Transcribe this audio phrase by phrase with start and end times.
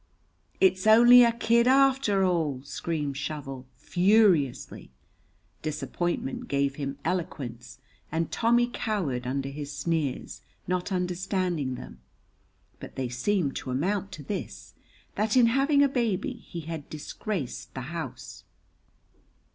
[0.59, 4.89] "It's only a kid arter all!" screamed Shovel, furiously.
[5.61, 7.77] Disappointment gave him eloquence,
[8.11, 11.99] and Tommy cowered under his sneers, not understanding them,
[12.79, 14.73] but they seemed to amount to this,
[15.13, 18.43] that in having a baby he had disgraced the house.